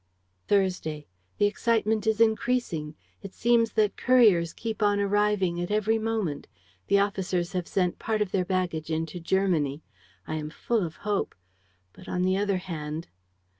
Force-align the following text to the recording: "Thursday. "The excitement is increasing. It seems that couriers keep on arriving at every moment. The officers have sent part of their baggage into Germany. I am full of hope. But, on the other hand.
"Thursday. 0.47 1.05
"The 1.37 1.45
excitement 1.45 2.07
is 2.07 2.19
increasing. 2.19 2.95
It 3.21 3.35
seems 3.35 3.73
that 3.73 3.97
couriers 3.97 4.51
keep 4.51 4.81
on 4.81 4.99
arriving 4.99 5.61
at 5.61 5.69
every 5.69 5.99
moment. 5.99 6.47
The 6.87 6.97
officers 6.97 7.51
have 7.51 7.67
sent 7.67 7.99
part 7.99 8.19
of 8.19 8.31
their 8.31 8.43
baggage 8.43 8.89
into 8.89 9.19
Germany. 9.19 9.83
I 10.25 10.37
am 10.37 10.49
full 10.49 10.83
of 10.83 10.95
hope. 11.05 11.35
But, 11.93 12.09
on 12.09 12.23
the 12.23 12.35
other 12.35 12.57
hand. 12.57 13.09